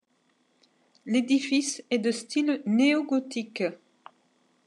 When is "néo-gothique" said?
2.65-3.61